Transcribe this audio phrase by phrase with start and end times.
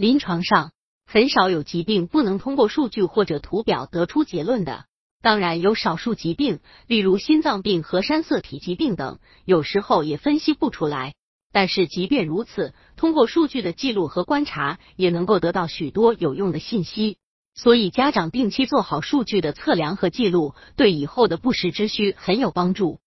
[0.00, 0.72] 临床上
[1.04, 4.86] 很少有疾病不能通过数据或者图表得出结论的。
[5.20, 11.12] 当然，有少数疾病，例如心脏病和染色体疾病等，有时候也分析不出来。
[11.52, 17.18] 但是即便如此，通过数据的记录和观察，也能够得到许多有用的信息。
[17.54, 23.00] 所以，家长定期做好数据的测量和记录，对以后的不时之需很有帮助。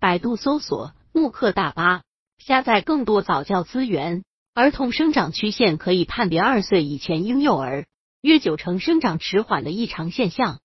[0.00, 2.00] 百度搜索“慕课大巴”，
[2.42, 4.24] 下载更多早教资源。
[4.54, 7.86] 儿童生长曲线可以判别二岁以前婴幼儿
[8.20, 10.60] 约九成生长迟缓的异常现象。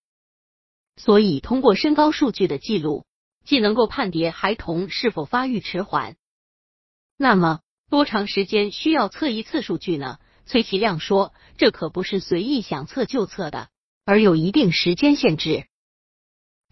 [0.98, 3.05] 所以，通过身高数据的记录，
[3.45, 6.17] 既能够判别孩童是否发育迟缓。
[7.15, 10.17] 那么，多长时间需要测一次数据呢？
[10.45, 13.70] 崔其亮说：“这可不是随意想测就测的，
[14.04, 15.65] 而有一定时间限制。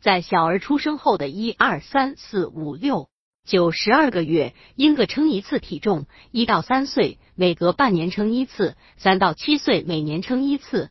[0.02, 3.10] 在小儿出生后的一二三四五六
[3.46, 10.90] 九十二个月，应各称一次体重；一到三岁，每隔半年称一次；三到七岁，每年称一次。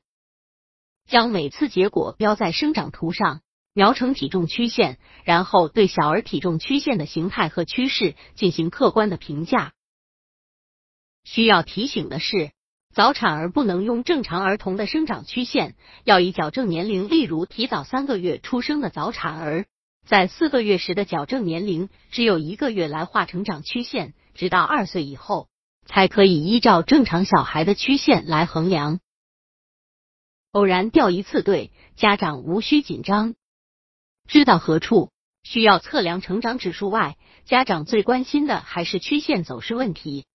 [1.06, 3.40] 将每次结果标在生长图上，
[3.74, 9.72] 描成体重曲线，然后对小儿体重曲线的形态和趋势进行客观的评价。
[11.24, 12.52] 需要提醒的是。”
[12.94, 19.66] 早产儿不能用正常儿童的生长曲线，要以矫正年龄，例如提早三个月出生的早产儿，
[20.04, 25.48] 在四个月时的矫正年龄只有一个月来画成长曲线，直到二岁以后
[25.86, 29.00] 才可以依照正常小孩的曲线来衡量。
[30.52, 33.34] 偶然掉一次队，家长无需紧张。
[34.28, 35.10] 知道何处
[35.42, 40.26] 需要测量成长指数外，家长最关心的还是曲线走势问题。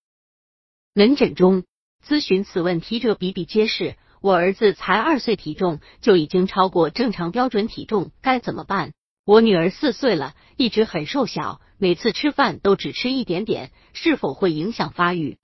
[0.94, 1.64] 门诊中。
[2.08, 3.98] 咨询此问题者比比皆是。
[4.22, 8.94] 我儿子才二岁，体重就已经超过正常标准体重，该怎么办？
[9.30, 15.38] 我女儿四岁了，一直很瘦小，每次吃饭都只吃一点点，是否会影响发育？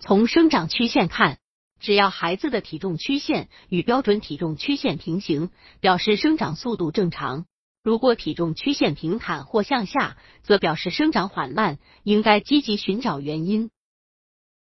[0.00, 1.38] 从生长曲线看，
[1.80, 5.48] 只要孩子的体重曲线与标准体重曲线平行，
[5.80, 7.46] 表示生长速度正常；
[7.82, 13.70] 如果体重曲线平坦或向下，则表示生长缓慢，应该积极寻找原因。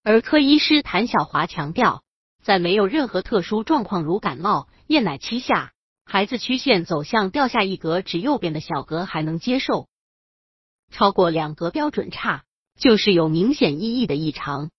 [0.03, 2.03] 儿科医师谭小华强调，
[2.43, 5.73] 在没有任何特殊状况如感冒、厌奶期下，
[6.11, 9.87] 孩子曲线走向掉下一格指右边的小格还能接受，
[10.89, 12.45] 超过两格标准差
[12.79, 14.71] 就是有明显意义的异常。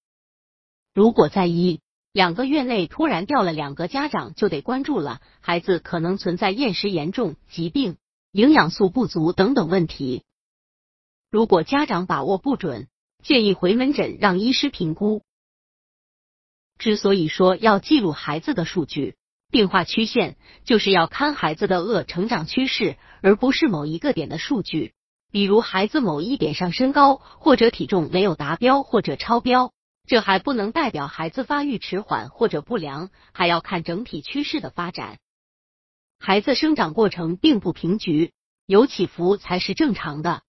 [0.93, 1.79] 如果在一
[2.13, 7.97] 两个月内突然掉了两个，家长就得关注了，孩子可能存在厌食严重、疾病、
[8.33, 10.25] 营养素不足等等问题。
[11.31, 12.89] 如果家长把握不准，
[13.23, 15.23] 建议回门诊让医师评估。
[16.77, 19.15] 之所以说要记录孩子的数据，
[19.50, 24.94] 并画曲线，就是要看孩子的恶成长趋势，而不是某一个点的数据。
[25.33, 29.72] 比如孩子某一点上身高或者体重没有达标或者超标，
[30.06, 35.19] 这还不能代表孩子发育迟缓或者不良，还要看整体趋势的发展。
[36.19, 38.33] 孩子生长过程并不平局，
[38.66, 40.43] 有起伏才是正常的。